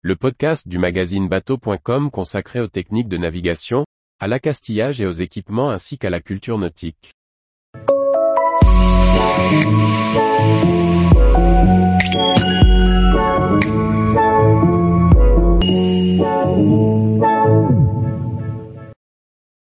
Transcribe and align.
le 0.00 0.14
podcast 0.14 0.68
du 0.68 0.78
magazine 0.78 1.26
bateau.com 1.28 2.12
consacré 2.12 2.60
aux 2.60 2.68
techniques 2.68 3.08
de 3.08 3.16
navigation, 3.16 3.84
à 4.20 4.28
l'accastillage 4.28 5.00
et 5.00 5.06
aux 5.06 5.12
équipements 5.12 5.70
ainsi 5.70 5.98
qu'à 5.98 6.08
la 6.08 6.20
culture 6.20 6.56
nautique. 6.56 7.10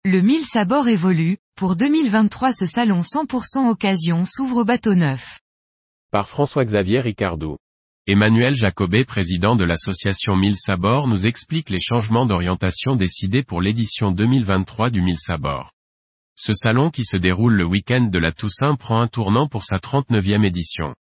Le 0.05 0.21
1000 0.21 0.45
sabord 0.45 0.89
évolue, 0.89 1.39
pour 1.57 1.77
2023 1.77 2.53
ce 2.53 2.67
salon 2.67 3.01
100% 3.01 3.69
occasion 3.69 4.25
s'ouvre 4.25 4.63
au 4.63 4.65
bateau 4.65 4.97
neuf. 4.97 5.39
Par 6.11 6.27
François-Xavier 6.27 7.01
Ricardou. 7.01 7.57
Emmanuel 8.07 8.55
Jacobet 8.55 9.07
président 9.07 9.57
de 9.57 9.65
l'association 9.65 10.37
1000 10.37 10.57
Sabord 10.59 11.09
nous 11.09 11.25
explique 11.25 11.71
les 11.71 11.81
changements 11.81 12.27
d'orientation 12.27 12.97
décidés 12.97 13.43
pour 13.43 13.63
l'édition 13.63 14.11
2023 14.11 14.91
du 14.91 15.01
1000 15.01 15.17
Sabord. 15.19 15.73
Ce 16.37 16.53
salon 16.53 16.91
qui 16.91 17.07
se 17.07 17.17
déroule 17.17 17.55
le 17.55 17.65
week-end 17.65 18.03
de 18.03 18.19
la 18.19 18.31
Toussaint 18.31 18.77
prend 18.77 19.01
un 19.01 19.09
tournant 19.09 19.49
pour 19.49 19.65
sa 19.65 19.79
39e 19.79 20.45
édition. 20.45 20.95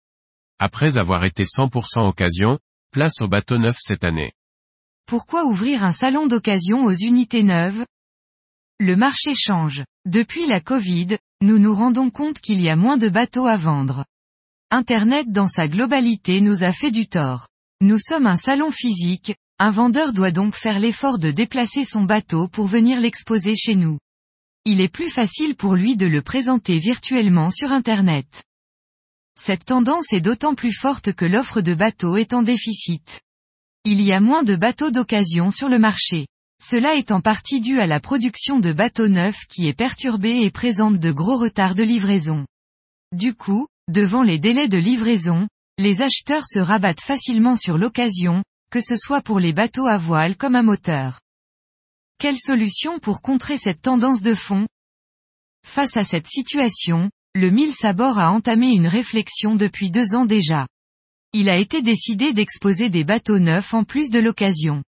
Après 0.59 0.99
avoir 0.99 1.25
été 1.25 1.43
100% 1.43 2.07
occasion, 2.07 2.59
place 2.91 3.19
au 3.19 3.27
bateau 3.27 3.57
neuf 3.57 3.77
cette 3.79 4.03
année. 4.03 4.33
Pourquoi 5.07 5.45
ouvrir 5.45 5.83
un 5.83 5.93
salon 5.93 6.27
d'occasion 6.27 6.83
aux 6.83 6.93
unités 6.93 7.41
neuves? 7.41 7.83
Le 8.79 8.95
marché 8.95 9.33
change. 9.33 9.83
Depuis 10.05 10.45
la 10.45 10.61
Covid, 10.61 11.17
nous 11.41 11.57
nous 11.57 11.73
rendons 11.73 12.11
compte 12.11 12.37
qu'il 12.37 12.61
y 12.61 12.69
a 12.69 12.75
moins 12.75 12.97
de 12.97 13.09
bateaux 13.09 13.47
à 13.47 13.57
vendre. 13.57 14.05
Internet 14.73 15.29
dans 15.29 15.49
sa 15.49 15.67
globalité 15.67 16.39
nous 16.39 16.63
a 16.63 16.71
fait 16.71 16.91
du 16.91 17.05
tort. 17.05 17.49
Nous 17.81 17.99
sommes 17.99 18.25
un 18.25 18.37
salon 18.37 18.71
physique, 18.71 19.35
un 19.59 19.69
vendeur 19.69 20.13
doit 20.13 20.31
donc 20.31 20.55
faire 20.55 20.79
l'effort 20.79 21.19
de 21.19 21.29
déplacer 21.29 21.83
son 21.83 22.03
bateau 22.03 22.47
pour 22.47 22.67
venir 22.67 23.01
l'exposer 23.01 23.53
chez 23.57 23.75
nous. 23.75 23.99
Il 24.63 24.79
est 24.79 24.87
plus 24.87 25.09
facile 25.09 25.57
pour 25.57 25.75
lui 25.75 25.97
de 25.97 26.05
le 26.05 26.21
présenter 26.21 26.77
virtuellement 26.77 27.51
sur 27.51 27.73
Internet. 27.73 28.45
Cette 29.37 29.65
tendance 29.65 30.13
est 30.13 30.21
d'autant 30.21 30.55
plus 30.55 30.71
forte 30.71 31.11
que 31.11 31.25
l'offre 31.25 31.59
de 31.59 31.73
bateaux 31.73 32.15
est 32.15 32.31
en 32.31 32.41
déficit. 32.41 33.19
Il 33.83 34.01
y 34.01 34.13
a 34.13 34.21
moins 34.21 34.43
de 34.43 34.55
bateaux 34.55 34.89
d'occasion 34.89 35.51
sur 35.51 35.67
le 35.67 35.79
marché. 35.79 36.27
Cela 36.63 36.95
est 36.95 37.11
en 37.11 37.19
partie 37.19 37.59
dû 37.59 37.81
à 37.81 37.87
la 37.87 37.99
production 37.99 38.59
de 38.61 38.71
bateaux 38.71 39.09
neufs 39.09 39.47
qui 39.49 39.67
est 39.67 39.73
perturbée 39.73 40.43
et 40.43 40.49
présente 40.49 40.97
de 40.97 41.11
gros 41.11 41.37
retards 41.37 41.75
de 41.75 41.83
livraison. 41.83 42.45
Du 43.11 43.35
coup, 43.35 43.67
Devant 43.87 44.23
les 44.23 44.39
délais 44.39 44.67
de 44.67 44.77
livraison, 44.77 45.47
les 45.77 46.01
acheteurs 46.01 46.45
se 46.45 46.59
rabattent 46.59 47.01
facilement 47.01 47.55
sur 47.55 47.77
l'occasion, 47.77 48.43
que 48.71 48.81
ce 48.81 48.95
soit 48.95 49.21
pour 49.21 49.39
les 49.39 49.53
bateaux 49.53 49.87
à 49.87 49.97
voile 49.97 50.37
comme 50.37 50.55
à 50.55 50.63
moteur. 50.63 51.19
Quelle 52.19 52.37
solution 52.37 52.99
pour 52.99 53.21
contrer 53.21 53.57
cette 53.57 53.81
tendance 53.81 54.21
de 54.21 54.33
fond? 54.33 54.67
Face 55.65 55.97
à 55.97 56.03
cette 56.03 56.27
situation, 56.27 57.09
le 57.33 57.49
Mille 57.49 57.73
Sabord 57.73 58.19
a 58.19 58.31
entamé 58.31 58.69
une 58.69 58.87
réflexion 58.87 59.55
depuis 59.55 59.89
deux 59.89 60.15
ans 60.15 60.25
déjà. 60.25 60.67
Il 61.33 61.49
a 61.49 61.57
été 61.57 61.81
décidé 61.81 62.33
d'exposer 62.33 62.89
des 62.89 63.03
bateaux 63.03 63.39
neufs 63.39 63.73
en 63.73 63.83
plus 63.83 64.09
de 64.09 64.19
l'occasion. 64.19 64.83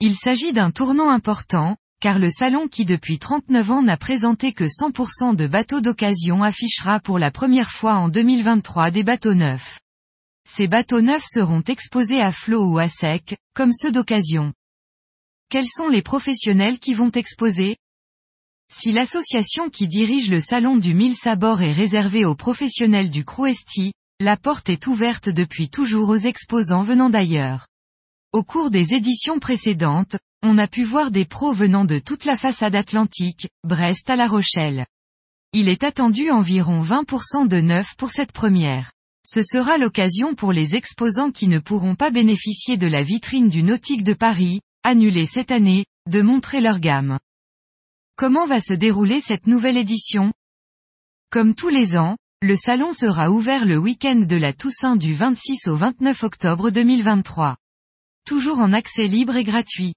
Il 0.00 0.14
s'agit 0.14 0.52
d'un 0.52 0.70
tournant 0.70 1.10
important, 1.10 1.76
car 2.02 2.18
le 2.18 2.30
salon 2.30 2.66
qui 2.66 2.84
depuis 2.84 3.20
39 3.20 3.70
ans 3.70 3.82
n'a 3.82 3.96
présenté 3.96 4.52
que 4.52 4.64
100% 4.64 5.36
de 5.36 5.46
bateaux 5.46 5.80
d'occasion 5.80 6.42
affichera 6.42 6.98
pour 6.98 7.20
la 7.20 7.30
première 7.30 7.70
fois 7.70 7.94
en 7.94 8.08
2023 8.08 8.90
des 8.90 9.04
bateaux 9.04 9.34
neufs. 9.34 9.78
Ces 10.44 10.66
bateaux 10.66 11.00
neufs 11.00 11.24
seront 11.24 11.62
exposés 11.62 12.20
à 12.20 12.32
flot 12.32 12.64
ou 12.64 12.78
à 12.80 12.88
sec, 12.88 13.38
comme 13.54 13.72
ceux 13.72 13.92
d'occasion. 13.92 14.52
Quels 15.48 15.68
sont 15.68 15.86
les 15.86 16.02
professionnels 16.02 16.80
qui 16.80 16.92
vont 16.92 17.12
exposer? 17.12 17.76
Si 18.68 18.90
l'association 18.90 19.70
qui 19.70 19.86
dirige 19.86 20.28
le 20.28 20.40
salon 20.40 20.78
du 20.78 20.94
Mille 20.94 21.14
Sabord 21.14 21.62
est 21.62 21.72
réservée 21.72 22.24
aux 22.24 22.34
professionnels 22.34 23.10
du 23.10 23.24
Crouesti, 23.24 23.92
la 24.18 24.36
porte 24.36 24.70
est 24.70 24.88
ouverte 24.88 25.28
depuis 25.28 25.68
toujours 25.68 26.08
aux 26.08 26.16
exposants 26.16 26.82
venant 26.82 27.10
d'ailleurs. 27.10 27.68
Au 28.32 28.42
cours 28.42 28.72
des 28.72 28.92
éditions 28.92 29.38
précédentes, 29.38 30.16
on 30.42 30.58
a 30.58 30.66
pu 30.66 30.82
voir 30.82 31.10
des 31.10 31.24
pros 31.24 31.52
venant 31.52 31.84
de 31.84 31.98
toute 31.98 32.24
la 32.24 32.36
façade 32.36 32.74
atlantique, 32.74 33.48
Brest 33.64 34.10
à 34.10 34.16
La 34.16 34.26
Rochelle. 34.26 34.86
Il 35.52 35.68
est 35.68 35.84
attendu 35.84 36.30
environ 36.30 36.82
20% 36.82 37.46
de 37.48 37.60
neuf 37.60 37.94
pour 37.96 38.10
cette 38.10 38.32
première. 38.32 38.92
Ce 39.24 39.42
sera 39.42 39.78
l'occasion 39.78 40.34
pour 40.34 40.52
les 40.52 40.74
exposants 40.74 41.30
qui 41.30 41.46
ne 41.46 41.58
pourront 41.58 41.94
pas 41.94 42.10
bénéficier 42.10 42.76
de 42.76 42.86
la 42.86 43.02
vitrine 43.02 43.48
du 43.48 43.62
Nautique 43.62 44.02
de 44.02 44.14
Paris, 44.14 44.60
annulée 44.82 45.26
cette 45.26 45.52
année, 45.52 45.86
de 46.10 46.22
montrer 46.22 46.60
leur 46.60 46.80
gamme. 46.80 47.18
Comment 48.16 48.46
va 48.46 48.60
se 48.60 48.72
dérouler 48.72 49.20
cette 49.20 49.46
nouvelle 49.46 49.76
édition? 49.76 50.32
Comme 51.30 51.54
tous 51.54 51.68
les 51.68 51.96
ans, 51.96 52.16
le 52.40 52.56
salon 52.56 52.92
sera 52.92 53.30
ouvert 53.30 53.64
le 53.64 53.78
week-end 53.78 54.16
de 54.16 54.36
la 54.36 54.52
Toussaint 54.52 54.96
du 54.96 55.14
26 55.14 55.68
au 55.68 55.76
29 55.76 56.22
octobre 56.24 56.70
2023 56.70 57.56
toujours 58.24 58.58
en 58.60 58.72
accès 58.72 59.08
libre 59.08 59.36
et 59.36 59.44
gratuit. 59.44 59.94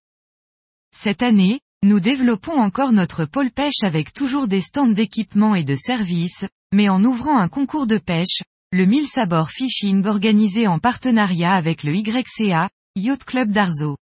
Cette 0.97 1.21
année, 1.21 1.59
nous 1.83 1.99
développons 1.99 2.57
encore 2.57 2.93
notre 2.93 3.25
pôle 3.25 3.51
pêche 3.51 3.83
avec 3.83 4.13
toujours 4.13 4.47
des 4.47 4.61
stands 4.61 4.87
d'équipement 4.87 5.53
et 5.53 5.65
de 5.65 5.75
services, 5.75 6.45
mais 6.73 6.87
en 6.87 7.03
ouvrant 7.03 7.37
un 7.37 7.49
concours 7.49 7.85
de 7.85 7.97
pêche, 7.97 8.41
le 8.71 8.85
1000 8.85 9.05
Sabord 9.05 9.51
Fishing 9.51 10.05
organisé 10.05 10.67
en 10.67 10.79
partenariat 10.79 11.53
avec 11.53 11.83
le 11.83 11.93
YCA, 11.95 12.69
Yacht 12.95 13.23
Club 13.25 13.51
d'Arzo. 13.51 13.97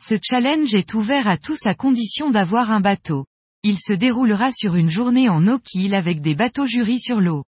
Ce 0.00 0.14
challenge 0.22 0.74
est 0.74 0.94
ouvert 0.94 1.26
à 1.26 1.36
tous 1.36 1.66
à 1.66 1.74
condition 1.74 2.30
d'avoir 2.30 2.70
un 2.70 2.80
bateau. 2.80 3.26
Il 3.64 3.76
se 3.76 3.92
déroulera 3.92 4.52
sur 4.52 4.76
une 4.76 4.88
journée 4.88 5.28
en 5.28 5.46
eau 5.48 5.58
kill 5.58 5.94
avec 5.94 6.22
des 6.22 6.36
bateaux 6.36 6.64
jurys 6.64 7.00
sur 7.00 7.20
l'eau. 7.20 7.44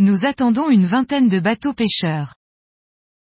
Nous 0.00 0.26
attendons 0.26 0.68
une 0.68 0.86
vingtaine 0.86 1.28
de 1.28 1.38
bateaux 1.38 1.72
pêcheurs. 1.72 2.34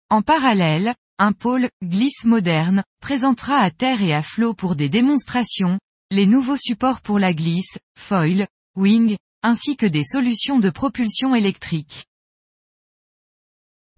En 0.10 0.22
parallèle, 0.22 0.96
un 1.20 1.32
pôle, 1.32 1.70
glisse 1.84 2.26
moderne, 2.26 2.84
présentera 3.02 3.58
à 3.58 3.72
terre 3.72 4.02
et 4.02 4.14
à 4.14 4.22
flot 4.22 4.54
pour 4.54 4.76
des 4.76 4.90
démonstrations, 4.90 5.80
les 6.12 6.26
nouveaux 6.26 6.58
supports 6.58 7.02
pour 7.02 7.20
la 7.20 7.34
glisse, 7.34 7.80
foil, 7.98 8.48
wing, 8.76 9.18
ainsi 9.44 9.78
que 9.78 9.86
des 9.86 10.04
solutions 10.04 10.60
de 10.60 10.70
propulsion 10.70 11.36
électrique. 11.36 12.06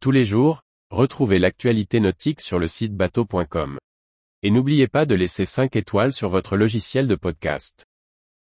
Tous 0.02 0.12
les 0.12 0.25
jours, 0.25 0.62
retrouvez 0.90 1.40
l'actualité 1.40 2.00
nautique 2.00 2.41
sur 2.41 2.59
le 2.59 2.68
site 2.68 2.96
bateau.com. 2.96 3.78
Et 4.44 4.51
n'oubliez 4.51 4.88
pas 4.88 5.06
de 5.06 5.16
laisser 5.16 5.44
5 5.44 5.75
étoiles 5.75 6.13
sur 6.13 6.30
votre 6.30 6.56
logiciel 6.56 7.07
de 7.07 7.16
podcast. 7.16 7.86